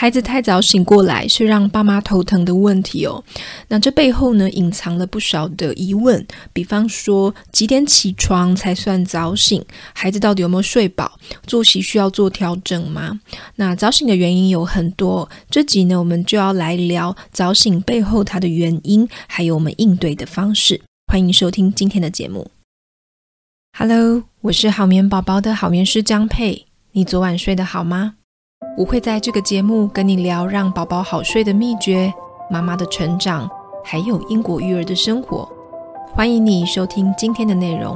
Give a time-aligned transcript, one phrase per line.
[0.00, 3.22] 孩子太早醒过来是让爸妈头疼的问题哦。
[3.68, 9.62] 那这背后呢，隐藏了不少的疑问，比方说几点起床才算早醒？
[9.92, 11.18] 孩子到底有没有睡饱？
[11.46, 13.20] 作息需要做调整吗？
[13.56, 20.80] 那早醒的原因有很多，这集呢，我们就要来聊早醒背后它的原因，还有我们应对的方式。
[21.08, 22.50] 欢迎收听今天的节目。
[23.76, 26.64] Hello，我是好眠宝宝的好眠师江佩。
[26.92, 28.14] 你昨晚睡得好吗？
[28.76, 32.12] 我会在这个节目跟你聊让宝宝好睡的秘诀、
[32.48, 33.48] 妈妈的成长，
[33.84, 35.46] 还有英国育儿的生活。
[36.14, 37.94] 欢迎你收听今天的内容。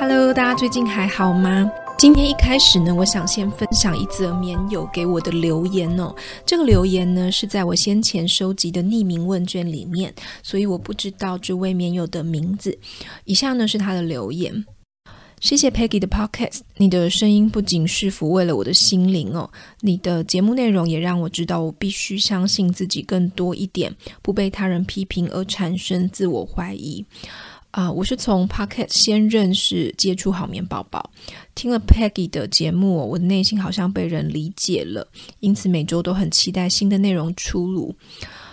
[0.00, 1.70] Hello，大家最近还好吗？
[2.02, 6.12] 今天一开始呢，我想先分享一则棉友给我的留言哦。
[6.44, 12.76] 这个留言呢是在我先前收集的匿名问卷里面，所以我不知道这位棉友的名字。
[13.24, 14.64] 以下呢是他的留言：
[15.38, 19.48] 谢谢 Peggy 的 Podcast，你的声音不仅是抚慰了我的心灵哦，
[19.82, 27.06] 你的节目内容也让我知道我必须相信自己更多一点，不被他人批评而产生自我怀疑。
[27.72, 31.10] 啊、我是从 Pocket 先认识、接触好眠宝宝，
[31.54, 35.08] 听了 Peggy 的节目，我的内心好像被人理解了，
[35.40, 37.94] 因此每周都很期待新的内容出炉。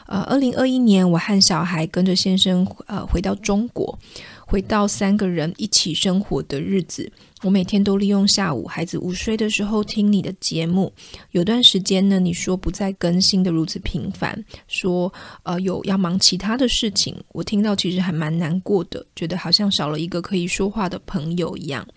[0.07, 3.99] 呃，二零二一年，我和小孩跟着先生呃回到中国。
[4.45, 10.91] 回到三个人一起生活的日子，我每天都利用下午孩子午睡的时候听你的节目。
[11.31, 15.11] 有段时间呢，你说不再更新的如此频繁，说
[15.43, 21.87] 呃有要忙其他的事情，我听到其实还蛮难过的，觉得好像少了一个可以说话的朋友一样。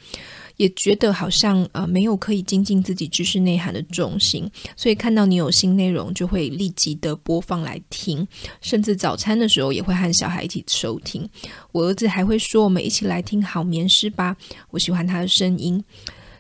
[0.63, 8.25] 也觉得好像呃没有可以精进自己知识内涵的重心，所以看到你有新内容就会立即的播放来听，
[8.61, 11.29] 甚至早餐的时候也会和小孩一起收听。
[11.73, 14.37] 我儿子还会说：“我们一起来听好眠师吧。”
[14.71, 15.83] 我喜欢他的声音。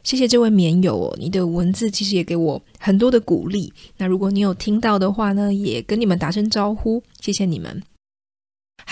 [0.04, 3.72] 谢谢这位棉友哦，你的文字其实也给我很多的鼓励。
[3.96, 7.82] 那如果你有听到的话呢，也跟你们打声招呼，谢谢你们。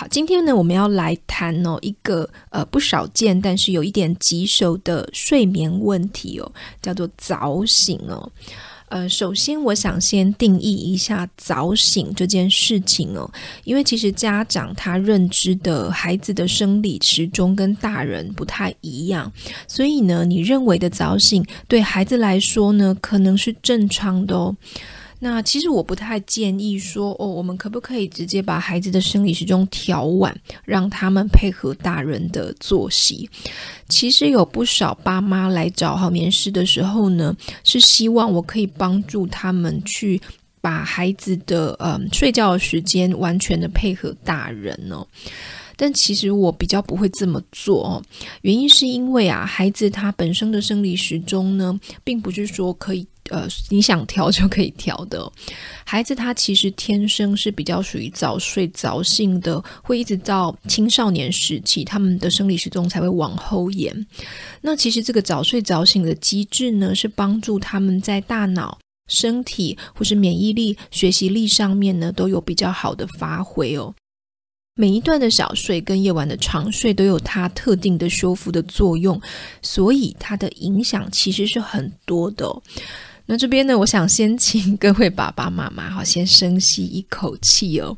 [0.00, 8.32] 好，今天呢，我们要来谈哦一个呃不少见，但是有一点棘手的睡眠问题哦，叫做早醒哦。
[8.88, 13.30] 呃，首先我想先定义一下早醒这件事情哦，
[13.64, 19.30] 因为其实家长他认知的孩子的生理时钟跟大人不太一样，
[19.68, 24.56] 所以呢，你认为的早醒对孩子来说呢，可能是正常的哦。
[25.22, 33.28] 那其实我不太建议说哦，我们可不可以直接把孩子的生理时钟调晚，让他们配合大人的作息？
[33.86, 40.18] 其实有不少爸妈来找好眠师的时候呢，是希望我可以帮助他们去
[40.62, 45.06] 把孩子的嗯睡觉的时间完全的配合大人哦。
[45.76, 48.02] 但其实我比较不会这么做哦，
[48.40, 53.06] 原因是因为啊，孩子他本身的生理时钟呢，并不是说可以。
[53.30, 55.32] 呃，你想调就可以调的。
[55.84, 64.06] 孩子他其实天生是比较属于早睡早醒的，会一直到青少年时期，他们的生理时钟才会往后延。
[64.60, 73.94] 那其实这个早睡早醒的机制呢，是帮助他们在大脑、身体或是免疫力、学习力上面呢，都有比较好的发挥哦。
[74.76, 79.20] 每一段的小睡跟夜晚的长睡都有它特定的修复的作用，
[79.60, 82.46] 所以它的影响其实是很多的。
[83.30, 87.96] 那这边呢，我想先请各位爸爸妈妈哈，先深吸一口气哦。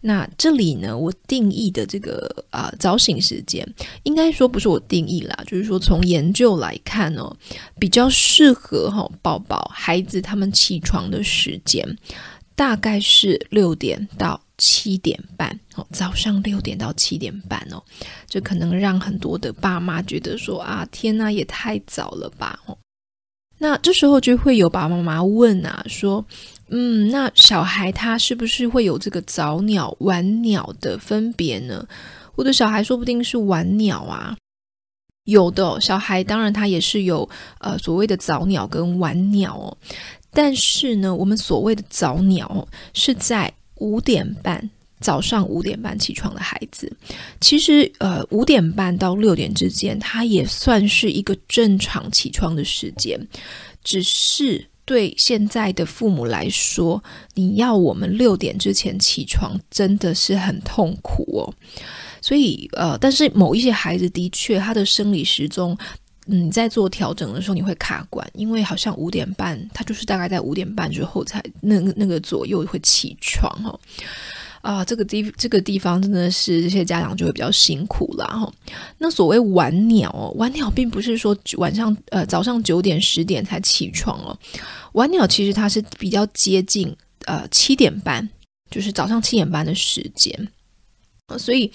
[0.00, 3.62] 那这里呢，我定义的这个啊、早醒时间，
[4.04, 7.30] 应该说不是我定义啦，就是说从研究来看哦，
[7.78, 11.86] 比较适合哈、宝宝孩子他们起床的时间，
[12.54, 17.82] 大概是六点到七点半哦，早上六点到七点半哦，
[18.26, 22.74] 这可能让很多的爸妈觉得说啊，天哪，也太早了吧哦。
[23.62, 26.24] 那这时候就会有爸爸妈妈问啊，说，
[26.70, 31.86] 嗯，那小孩他是不是会有这个早鸟晚鸟的分别呢？
[32.36, 34.34] 我的小孩说不定是晚鸟啊，
[35.24, 37.28] 有的小孩当然他也是有
[37.58, 39.76] 呃所谓的早鸟跟晚鸟哦，
[40.32, 44.70] 但是呢，我们所谓的早鸟是在五点半。
[45.00, 46.92] 早上五点半起床的孩子，
[47.40, 53.18] 其实呃五点半到六点之间，他也算是一个正常起床的时间。
[53.82, 57.02] 只是对现在的父母来说，
[57.34, 61.54] 你要我们六点之前起床，真的是很痛苦哦。
[62.20, 65.74] 所以呃，但是某一些孩子的确，他的生理时钟，
[66.26, 73.80] 你在做调整的时候你会卡关，因为好像五点半，他就是大概在五点半之后才那那个左右会起床哦。
[74.60, 78.52] 啊，这个地这个地方真的是这些家长就会比较辛苦了哈。
[78.98, 84.38] 那所谓晚鸟哦，晚鸟并不是说晚上呃早上九点十点才起床哦，
[84.92, 88.28] 晚鸟其实它是比较接近呃七点半，
[88.70, 90.48] 就是早上七点半的时间。
[91.38, 91.70] 所以，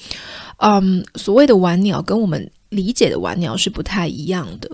[0.58, 4.70] 嗯，所谓的晚鸟跟我们理解的晚鸟是不太一样的。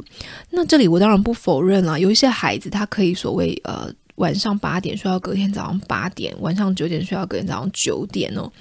[0.49, 8.51] 那这里我当然不否认了，有一些孩子他可以所谓呃晚上八点睡到隔天早上八点，晚上九点睡到隔天早上九点哦。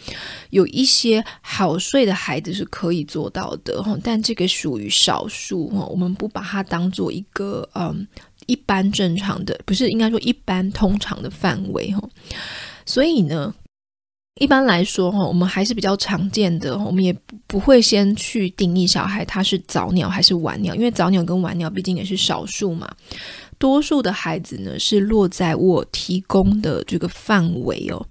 [0.50, 8.06] 有一些好睡的孩子是可以做到的哈，但这个属于少数哈，我们不把它当做一个嗯
[8.46, 12.02] 一般正常的，不是应该说一般通常的范围哈。
[12.86, 13.54] 所以呢。
[14.36, 17.14] 一般来说，哈，我们还是比较常见的，我们也
[17.46, 22.90] 不会先去定义小孩他是早鸟还是晚鸟，因为早鸟跟晚鸟毕竟也是少数嘛。
[23.60, 28.04] 多数的孩子呢是落在我提供的这个范围哦。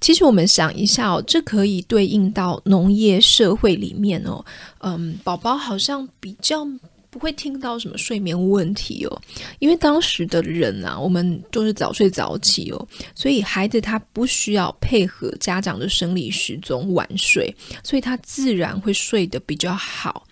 [0.00, 4.44] 其实我们想一下哦，这可以对应到农业社会里面哦，
[4.80, 6.66] 嗯，宝宝好像比较。
[7.12, 9.22] 不会听到什么睡眠问题哦，
[9.58, 17.54] 因为当时的人啊，我们都是早睡早起哦，所以孩子他不需要配合家长的生理时钟晚睡，
[17.84, 20.26] 所以他自然会睡得比较好。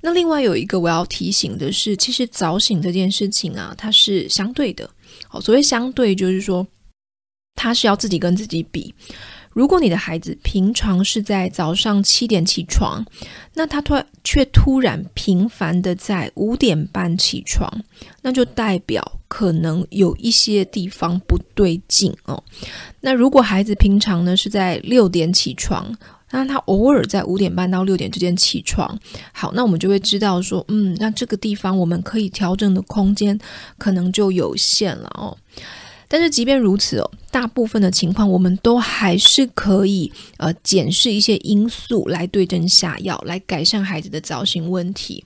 [0.00, 4.88] 那另外有一个我要提醒的是，其实早醒这件事情啊，它是相对的。
[5.26, 6.66] 好，所谓相对，就是说
[7.54, 8.94] 他是要自己跟自己比。
[9.50, 13.04] 如果你的孩子平常是在早上七点起床，
[13.54, 17.68] 那他突然却突然频繁的在五点半起床，
[18.22, 22.40] 那就代表可能有一些地方不对劲哦。
[23.00, 25.92] 那如果孩子平常呢是在六点起床，
[26.30, 28.98] 那他偶尔在五点半到六点之间起床，
[29.32, 33.38] 好，那我们就会知道说，嗯，那这个地方我们可以调整的空间
[33.78, 35.36] 可能就有限了哦。
[36.10, 45.24] 但是即便如此哦，大部分的情况我们都还是可以呃检视一些因素来对症下药，来改善孩子的早醒问题。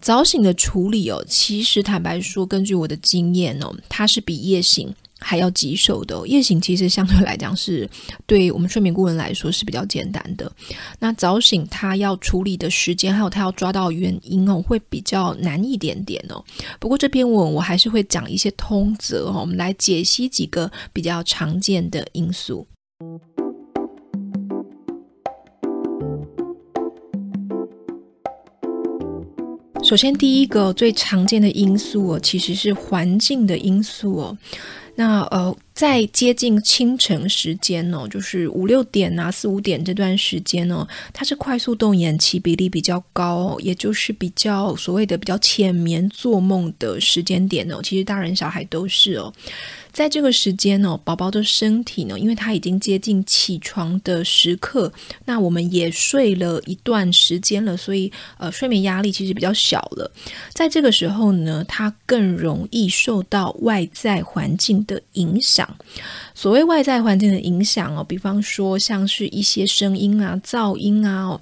[0.00, 7.88] 早醒的处理哦，其实坦白说，根据我的经验哦，它是比夜醒还要棘手的，夜醒其实相对来讲是
[8.26, 10.50] 对我们睡眠顾问来说是比较简单的。
[10.98, 16.42] 那早醒他要处理的时间，还有他要抓到原因哦，会比较难一点点哦。
[16.78, 22.66] 不过这篇文我还是会讲一些通则哦，我们来解析几个比较常见的因素。
[29.84, 34.36] 首先，第一个最常见的因素哦，其实是环境的因素哦。
[34.98, 47.80] 那呃，在接近清晨时间呢，就是五六点啊、四五点这段时间呢，它是快速动眼期比例比较高，也就是比较所谓的比较浅眠做梦的时间点哦。
[47.80, 49.32] 其实大人小孩都是哦。
[49.92, 54.92] 在这个时间呢，宝宝的身体呢，因为他已经接近起床的时刻，
[55.24, 60.10] 那我们也睡了一段时间了，所以呃，睡眠压力其实比较小了。
[60.52, 65.67] 在这个时候呢，他更容易受到外在环境的影响。
[66.34, 71.40] 所谓外在环境的影响哦，比方说像是一些声音啊、噪音啊。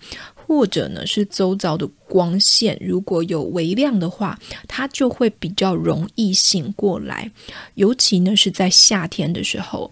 [0.49, 4.39] 或者呢，是周遭的光线，如果有微亮的话，
[4.69, 7.29] 它就会比较容易醒过来。
[7.75, 9.91] 尤其呢是在夏天的时候，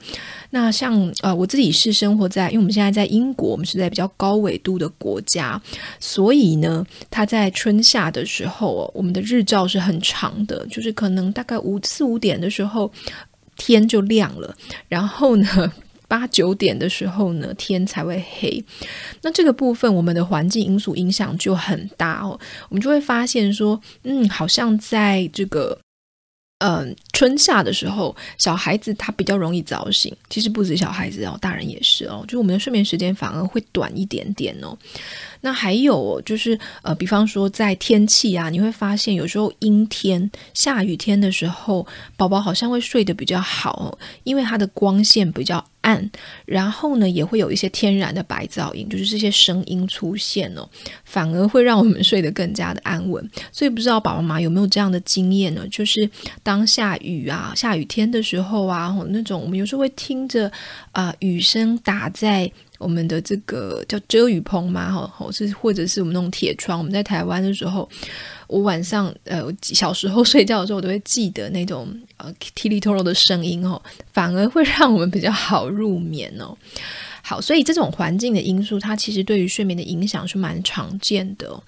[0.50, 5.60] 那像呃我自己是生活在，因为我们现在在英国，我们是在比较高纬度的国家，
[5.98, 12.88] 所以呢，它在春夏的时候，我们的日照是很长的，就是可能大概五四五点的时候
[13.56, 14.54] 天就亮了，
[14.88, 15.72] 然后呢。
[16.06, 18.62] 八九点的时候呢，天才会黑。
[19.22, 22.38] 那这个部分，我们的环境因素影响就很大哦。
[22.68, 25.76] 我们就会发现说，嗯，好像在这个，
[26.66, 30.10] 嗯、春夏的时候，小孩子他比较容易早醒。
[30.30, 32.24] 其实不止小孩子哦，大人也是哦。
[32.26, 34.74] 就我们的睡眠时间反而会短一点点哦。
[35.42, 46.10] 那还有就是，呃，比方说在天气啊，你会发现有时候阴天、下雨天的时候，宝宝好像会睡得比较好，因为它的光线比较暗，
[46.44, 50.68] 然后呢，也会有一些天然的白噪音，就是这些声音出现哦，
[51.04, 53.30] 反而会让我们睡得更加的安稳。
[53.52, 55.66] 所以不知道爸爸妈妈有没有这样的经验呢？
[55.70, 56.08] 就是
[56.42, 60.50] 当下雨啊、下雨天的时候啊，那种我们有时候会听着
[60.92, 62.50] 啊、雨声打在。
[62.84, 66.78] 我们的这个叫遮雨棚嘛，哈，或是或者是我们那种铁窗。
[66.78, 67.88] 我们在台湾的时候，
[68.46, 71.88] 我晚上呃小时候睡觉的时候，我都会记得那种
[72.18, 73.80] 呃踢里拖罗的声音哦，
[74.12, 76.54] 反而会让我们比较好入眠哦。
[77.22, 81.58] 好，所以这种环境的因素，它其实对于睡眠的影响是蛮常见的。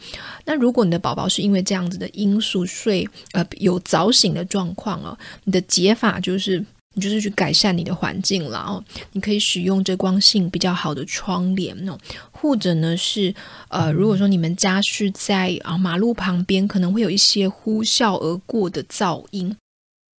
[0.45, 6.63] 那如果你的宝宝是因为这样子的因素睡呃有早醒的状况哦，你的解法就是。
[6.97, 8.83] 你就是去改善你的环境了哦。
[9.13, 11.97] 你可以使用这光性比较好的窗帘哦，
[12.33, 13.33] 或者呢是
[13.69, 19.55] 呃，如果说你们家是在啊马路旁边，可能会有一些呼啸而过的噪音。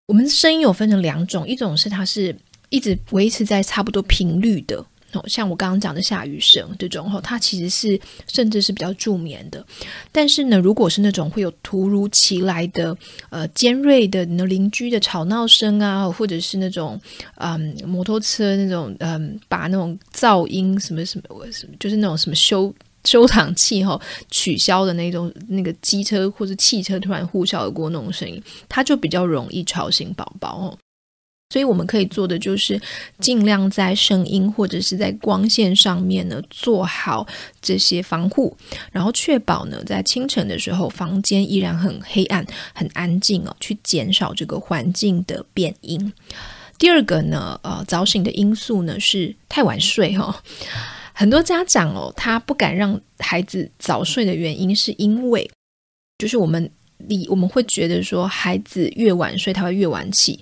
[0.07, 2.33] 我们声音有分成两种，一种是它是
[2.69, 4.85] 一直维持在差不多频率的。
[5.27, 9.65] 像我刚刚讲的下雨声这种，它其实是甚至是比较助眠的。
[10.11, 12.95] 但是呢，如果是那种会有突如其来的
[13.29, 16.99] 呃尖锐的你的邻居的吵闹声啊，或者是那种
[17.35, 21.25] 嗯摩托车那种嗯把那种噪音什么什么，
[21.79, 30.77] 就是那种什么修修档器哈取消的那种那个机车或者汽车突然呼啸而过那种声音，它就比较容易吵醒宝宝哦。
[31.49, 32.79] 所以我们可以做的就是
[33.19, 37.25] 尽量在声音或者是在光线上面呢做好
[37.61, 38.55] 这些防护，
[38.91, 46.11] 然后确保呢在清晨的时候房间依然很黑暗、很安静哦，去减少这个环境的变音。
[46.77, 50.35] 第二个呢，呃，早醒的因素呢是太晚睡哦。
[51.13, 55.49] 很多家长哦，他不敢让孩子早睡的原因是因为，
[56.17, 56.69] 就是我们。
[57.07, 60.35] 你我们会觉得说，孩子越晚睡，他会越晚起；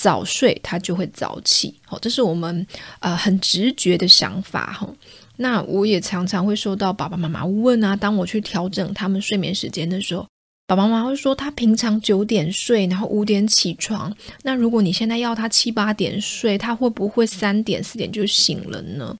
[0.00, 1.74] 早睡，他就会早起。
[1.84, 2.66] 好，这是我们
[3.00, 4.88] 呃很直觉的想法哈。
[5.36, 10.26] 那我也常常会收到爸爸妈妈问啊，当我去调整他们睡眠时间的时候，
[10.66, 14.10] 爸爸妈妈会说，他平常九点睡，然后五点起床。
[14.42, 19.14] 那如果你现在要他七八点睡，他会不会三点四点就醒了呢？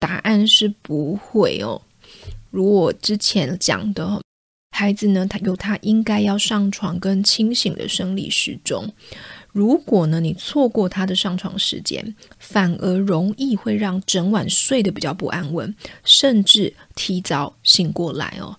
[0.00, 1.80] 答案是不会哦。
[2.50, 4.20] 如我之前讲的。
[4.76, 8.92] 孩子呢，他有他应该要上床跟清醒的生理时钟。
[9.54, 18.58] 如果呢，你错过他的上床时间，反而容易会让整晚睡得比较不安稳，甚至提早醒过来哦。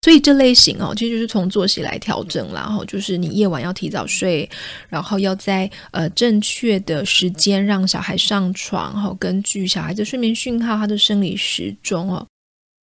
[0.00, 4.48] 所以这类型哦，其实就是从作息来调整，然后就是你夜晚要提早睡，
[4.88, 12.26] 然后要在呃正确的时间让小孩上床，然后根据小孩的睡眠讯号，他的生理时钟哦。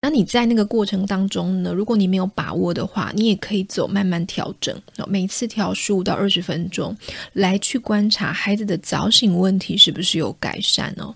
[0.05, 6.97] 那你在那个过程当中呢，如果你没有把握的话，你也可以走慢慢调整，每次调十五到二十分钟，
[7.35, 11.15] 来去观察孩子的早醒问题是不是有改善哦。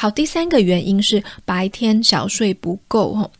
[0.00, 3.30] 好，第三个原因是白天小睡不够哦，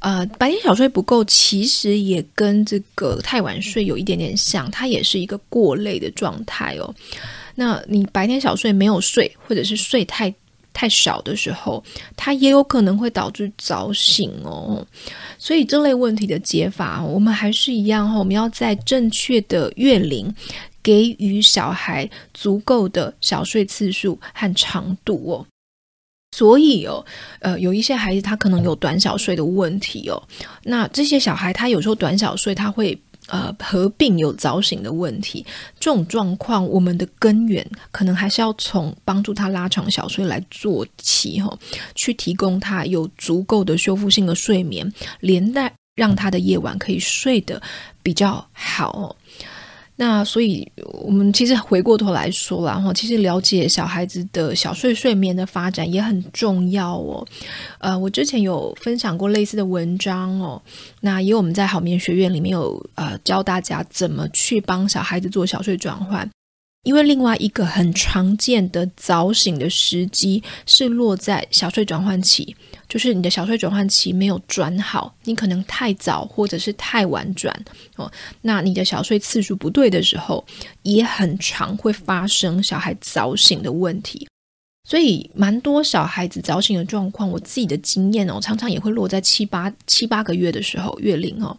[0.00, 6.94] 呃，白天小睡不够其实也跟这个太晚睡有一点点像，它也是一个过累的状态哦。
[7.54, 10.32] 那你白天小睡没有睡，或者是睡太
[10.78, 11.82] 太少的时候，
[12.16, 14.86] 它也有可能会导致早醒哦。
[15.36, 20.32] 所以这类问题的解法，我们还是一样哈，我们要在正确的月龄，
[20.80, 25.44] 给予小孩足够的小睡次数和长度哦。
[26.36, 27.04] 所以哦，
[27.40, 30.22] 呃，有一些孩子他可能有短小睡的问题哦。
[30.62, 32.96] 那这些小孩他有时候短小睡，他会。
[33.28, 35.44] 呃，合并有早醒的问题，
[35.78, 41.56] 这种状况，我们的根源可能还是要从帮助他拉长小睡来做起，哈，
[41.94, 47.60] 去提供他有足够的修复性的睡眠，连带让他的夜晚可以睡得
[48.02, 49.14] 比较好。
[50.00, 50.64] 那所以，
[51.02, 57.26] 我们其实回过头来说了哈，其实了解小孩子的小睡睡眠的发展也很重要哦。
[57.78, 60.62] 呃，我之前有分享过类似的文章哦。
[61.00, 66.30] 那也有我们在好眠学院里面有呃教大家怎么去帮小孩子做小睡转换。
[66.88, 72.56] 因为另外一个很常见的早醒的时机是落在小睡转换期，
[72.88, 77.54] 就是你的小睡转换期没有转好，你可能太早或者是太晚转
[77.96, 80.42] 哦，那你的小睡次数不对的时候，
[80.82, 84.26] 也很常会发生小孩早醒的问题。
[84.88, 91.54] 所以蛮多小孩子早醒的状况，我自己的经验哦，常常也会落在七八七八个月的时候，月龄哦，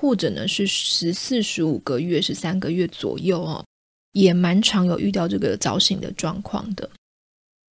[0.00, 3.64] 或者呢是十四十五个月，十三个月左右哦。
[4.12, 6.88] 也蛮常有遇到这个早醒的状况的。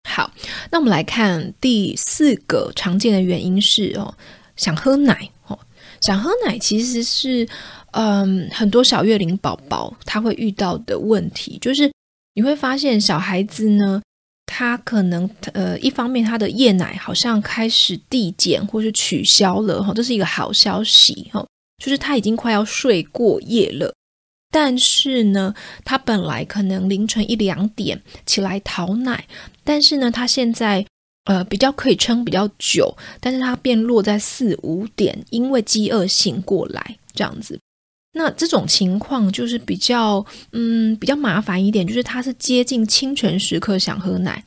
[0.10, 0.32] 好，
[0.72, 4.16] 那我们来看第四个常见的原因是哦，
[4.56, 5.60] 想喝奶哦，
[6.02, 7.48] 想喝奶其实是
[7.92, 11.92] 嗯很多小月龄宝宝他会遇到的问题，就是
[12.34, 14.02] 你会发现小孩子呢，
[14.46, 21.46] 他可能呃一方面他的夜奶好像开始递减或是取消了哈，这是一个好消息哈，
[21.84, 23.94] 就是他已经快要睡过夜了。
[24.52, 25.54] 但是呢，
[25.86, 29.26] 他本来可能凌晨一两点起来讨奶，
[29.64, 30.84] 但是呢，他现在
[31.26, 37.60] 呃比较可以撑比较久，但是他变落在四五点，因为饥饿醒过来这样子。
[38.14, 44.44] 那这种情况就是比较嗯比较麻烦一点，就是他是接近清晨时刻想喝奶，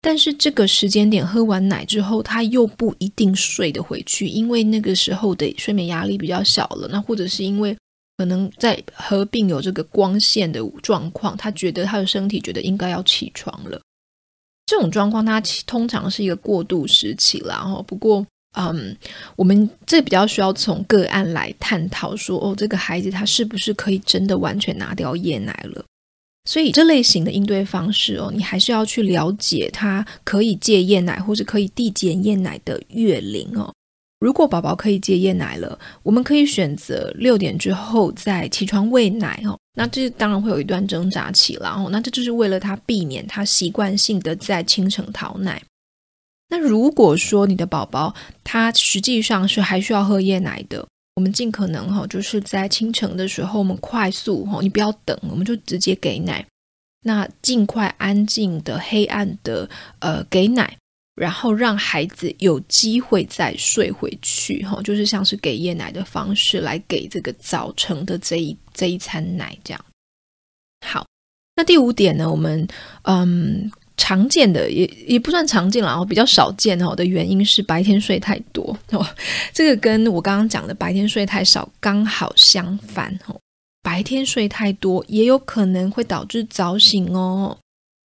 [0.00, 7.76] 但是这个时间点喝完奶之后，他又不一定睡得回去，因为那个时候的睡眠压力比较小了，那或者是因为。
[8.20, 13.80] 可能在合并有这个光线的状况，他觉得他的身体觉得应该要起床了。
[14.66, 17.56] 这种状况，它通常是一个过渡时期啦。
[17.60, 18.26] 然后，不过，
[18.58, 18.94] 嗯，
[19.36, 25.82] 我们这比较需要从个案来探讨说，哦，这个孩子他是不是可以真的完全拿掉夜奶了？
[26.44, 33.72] 所以，这类型的应对方式哦，你还是要去了解他可以戒夜奶或者可以递减夜奶的月龄哦。
[34.20, 39.58] 如果宝宝可以戒夜奶了，我们可以选择六点之后再起床喂奶哦。
[39.74, 41.88] 那这当然会有一段挣扎期了哦。
[41.90, 45.62] 那这就是为了他避免他习惯性的在清晨讨奶。
[46.48, 56.44] 那如果说你的宝宝他实际上是还需要喝夜奶的，我们尽可能哈，就是在清晨的时候，我们快速哈，你不要等，我们就直接给奶。
[57.02, 59.66] 那尽快安静的、黑暗的，
[60.00, 60.76] 呃，给奶，
[61.20, 69.84] 然后让孩子有机会再睡回去哈，就是像是给夜奶的方式来给这个早晨的这一这一餐奶这样。
[70.86, 71.06] 好，
[71.54, 72.66] 那第五点呢，我们
[73.02, 73.70] 嗯。
[73.96, 79.06] 常见的也也不算常见了，然后比较少见哦的原因是白天睡太多哦，
[79.52, 83.38] 这个跟我刚刚讲的白天睡太少刚好相反哦。
[83.82, 87.54] 白天睡太多也有可能会导致早醒哦。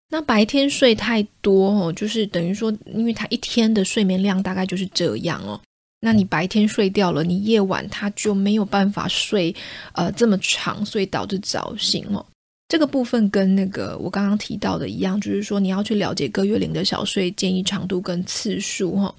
[0.09, 5.59] 那白天睡太多哦，就是等于说，因为他一天的睡眠量大概就是这样哦。
[5.99, 9.53] 那你白天睡掉了，你夜晚他就没有办法睡
[9.93, 12.23] 呃这么长，所以导致早醒哦。
[12.67, 19.13] 这个部分跟那个我刚刚提到的一样，就是说你要去了解各月龄的小睡建议长度跟次数哈。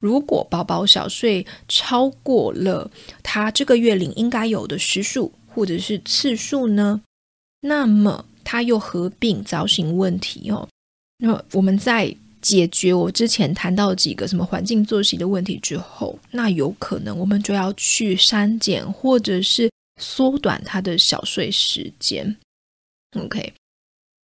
[0.00, 2.90] 如果宝宝小睡超过了
[3.22, 7.00] 他这个月龄应该有的时数或者是次数呢，
[7.60, 10.68] 那么它又合并早醒问题哦。
[11.18, 19.70] 那我们在解决我之前谈到几个什么环境作息的问题之后，那有可能我们就要去删减或者是
[20.00, 22.36] 缩短它的小睡时间。
[23.18, 23.52] OK，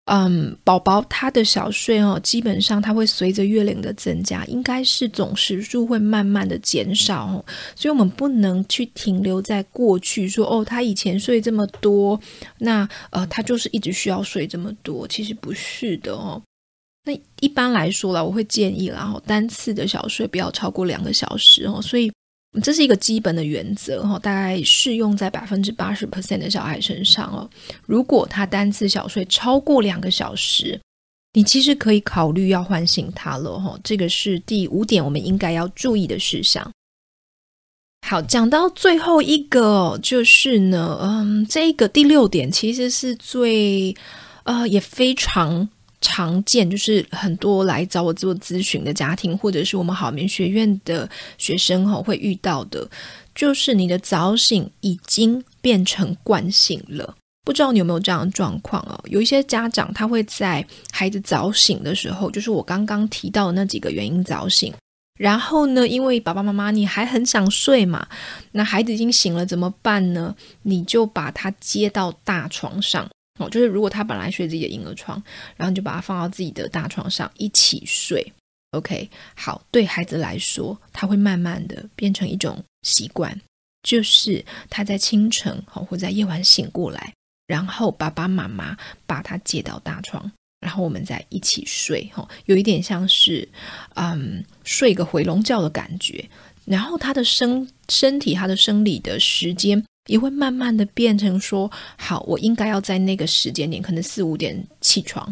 [0.05, 12.19] 嗯，宝宝他的小睡哦，基本上他会随着月龄的增加，应该是总时数会慢慢的减少哦，所以我们不能去停留在过去说哦，他以前睡这么多，
[12.57, 16.41] 那呃，他就是一直需要睡这么多，其实不是的哦。
[17.05, 22.11] 那一般来说啦，我会建议然后单次的小睡不要超过两个小时哦，所以。
[22.61, 27.49] 这是一个基本的原则哈，大概适用在百分之八十 percent 的小孩身上哦。
[27.85, 30.77] 如果他单次小睡超过两个小时，
[31.33, 33.79] 你其实可以考虑要唤醒他了哈。
[33.83, 36.69] 这个是第五点，我们应该要注意的事项。
[38.05, 43.95] 好，讲到最后一个就是呢，嗯，这个第六点其实是最
[44.43, 45.69] 呃也非常。
[46.01, 52.89] 常见就是很多来找我做咨询的家庭，或者是我们好眠学院的学生哈，会遇到的，
[53.33, 57.15] 就是你的早醒已经变成惯性了。
[57.43, 58.99] 不知道你有没有这样的状况哦？
[59.05, 64.73] 有一些家长他会在孩子早醒的时候，就是我刚刚提到的那几个原因早醒，
[65.19, 68.07] 然后呢，因为爸爸妈妈你还很想睡嘛，
[68.51, 70.35] 那孩子已经醒了怎么办呢？
[70.63, 73.09] 你就把他接到大床上。
[73.41, 75.21] 哦，就是如果他本来睡自己的婴儿床，
[75.57, 78.31] 然后你就把他放到自己的大床上一起睡。
[78.71, 83.37] OK，好，对孩子来说，他会慢慢的变成一种习惯，
[83.83, 87.13] 就是他在清晨哦或在夜晚醒过来，
[87.47, 92.09] 然后爸爸妈妈把他接到大床，然后我们再一起睡。
[92.13, 93.45] 哈，有一点像是
[93.95, 96.29] 嗯睡个回笼觉的感觉，
[96.63, 99.83] 然后他的身身体他的生理的时间。
[100.07, 105.31] 也会慢慢的变成说，好，我应该要在那个时间点，可能四五点起床，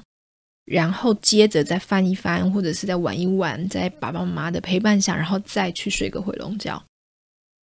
[0.66, 6.82] 然后接着再翻一翻，或者是再玩一玩，在爸爸妈妈的陪伴下，然后再去睡个回笼觉。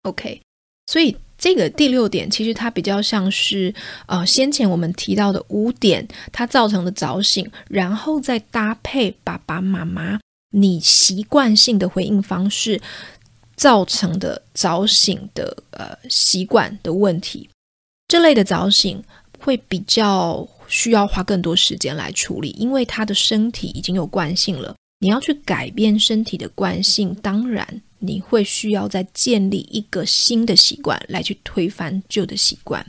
[0.02, 0.41] OK，
[0.88, 3.74] 所以这个第六点其实它比较像是
[4.08, 10.20] 呃先前我们提到的五点，它造成的早醒，然后再搭配爸爸妈妈
[10.52, 12.82] 你习惯性的回应方式。
[13.56, 17.50] 造成的早醒的呃习惯的问题，
[18.08, 19.04] 这类的早醒
[19.39, 24.76] 会比较需要花更多时间来处理，因为他的身体已经有惯性了。
[25.00, 32.86] 你要去改变身体的惯性，当然你会需要再建立一个新的习惯来去推翻旧的习惯。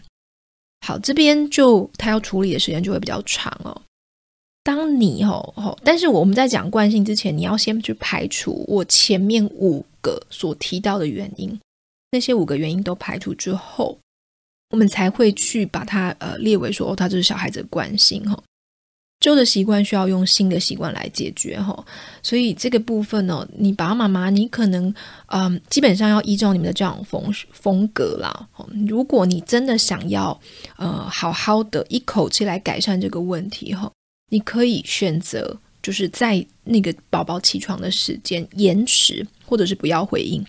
[0.87, 3.83] 好，这边就他要处理的时间就会比较长哦。
[4.67, 11.57] 当你吼吼，但是我们在讲惯性之前，你要先去排除我前面五个所提到的原因，
[12.11, 13.97] 那些五个原因都排除之后，
[14.71, 18.37] 我们才会去把它呃列为说哦，它这是小孩子的惯性哈。
[19.21, 21.87] 旧的习惯需要用新的习惯来解决哈，
[22.21, 24.93] 所以这个部分呢，你爸爸妈妈，你可能
[25.29, 28.49] 嗯，基本上要依照你们的教养风风格啦。
[28.89, 30.39] 如果你真的想要
[30.77, 33.91] 呃好好的一口气来改善这个问题哈，
[34.29, 40.45] 你可以选择就是在那个宝宝起床的时间延迟，或者是不要回应。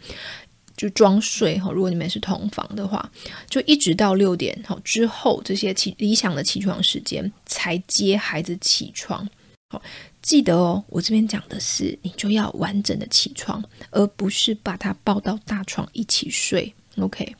[0.76, 3.12] 就装睡哈，如果你们是同房的话，
[3.50, 9.28] 就一直到六点好之后，这些起理想的起床时间才接孩子起床。
[9.70, 9.82] 好，
[10.22, 16.72] 记得哦，我这边讲的是你就要完整的起床，而不是把他抱到大床一起睡。
[16.98, 17.36] OK，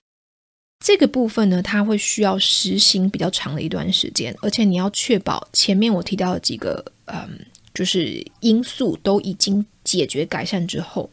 [0.80, 7.40] 这个部分呢，它会需要实行比较长的一段时间，而且你要确保前面我提到的几个嗯，
[7.74, 11.10] 就是因素都已经解决改善之后。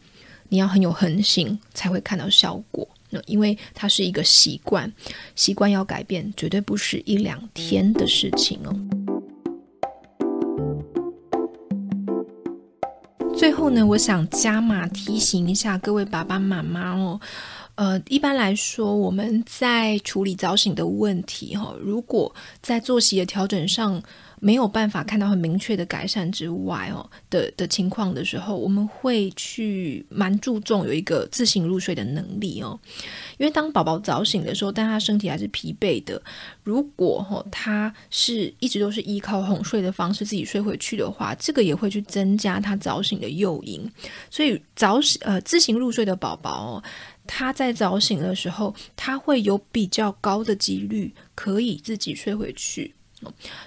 [0.51, 2.87] 你要很有恒心，才会看到效果。
[3.11, 4.93] 那因为它是一个习惯，
[5.35, 8.71] 习惯要改变，绝对不是一两天的事情哦。
[13.37, 17.19] 最后呢，我想加码提醒一下各位爸爸妈妈哦。
[17.77, 22.33] 呃，一般来说，我们在处理早醒的问题哈，如果
[22.63, 24.01] 在作息的调整上，
[24.39, 32.79] 没有办法看到很明确的改善之外哦的的情况的时候，我们会去蛮注重有一个自行入睡的能力哦。
[33.39, 36.23] 因为当宝宝早醒的时候，但他身体还是疲惫的，
[36.63, 43.91] 如果哦他是一直都是依靠哄睡的方式自己睡回去的话，这个也会去增加他早醒的诱因。
[44.31, 46.85] 所以早醒呃自行入睡的宝宝哦，
[47.27, 52.95] 他在早醒的时候，他会有比较高的几率可以自己睡回去。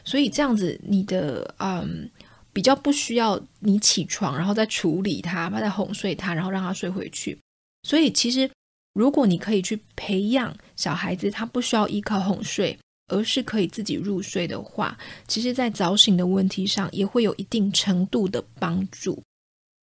[0.04, 2.10] 所以这样子，你的嗯
[2.54, 7.38] 比较不需要你起床，然后再处理他，再哄睡他，然后让他睡回去。
[7.84, 8.50] 所以其实，
[8.94, 19.24] 如果你可以去培养小孩子，他不需要依靠哄睡，而是可以自己入睡的话，其实，在早醒的问题上也会有一定程度的帮助。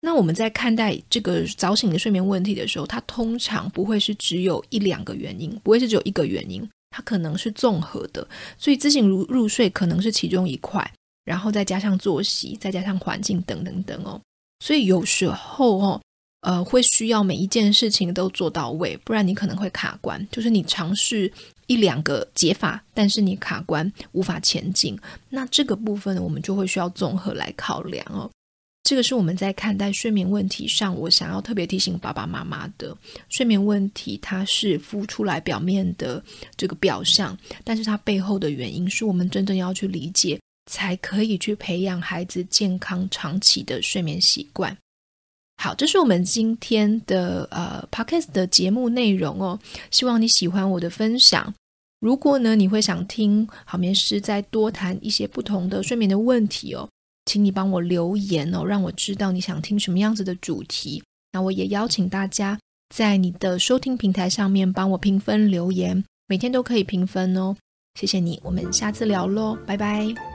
[0.05, 6.63] 那我们在看待这个早醒的睡眠问题的时候，它通常不会是只有一两个原因，不会是只有一个原因。
[6.91, 10.79] 它可能是综合的，所以自行入入睡可能是其中一块，
[11.23, 14.21] 然后再加上作息，再加上环境等等等哦。
[14.63, 16.01] 所以有时候哦，
[16.41, 20.23] 呃，会需要每一件事情都做到位，不然你可能会卡关。
[20.31, 21.29] 就是你尝试
[21.65, 24.95] 一两个解法，但是你卡关无法前进，
[25.29, 28.29] 那这个部分，我们就会需要综合来考量哦。
[28.85, 32.95] 这个是我们在看待睡眠问题上，我想要特别提醒爸爸妈妈的。
[33.29, 36.23] 睡眠问题它是浮出来表面的
[36.55, 40.39] 这个表象，但是它背后的原因是我们真正要去理解，
[40.71, 44.77] 才可以去培养孩子健康长期的睡眠习惯。
[45.57, 49.59] 好，这是我们今天的呃 Podcast 的节目内容哦。
[49.89, 51.51] 希望你喜欢我的分享。
[52.01, 56.87] 如果呢，你会想听好眠师再多谈一些不同的睡眠的问题哦。
[57.25, 61.03] 请你帮我留言哦，让我知道你想听什么样子的主题。
[61.31, 62.57] 那我也邀请大家
[62.95, 67.55] 在你的收听平台上面帮我评分留言，每天都可以评分哦。
[67.99, 70.34] 谢谢你，我们下次聊喽，拜拜。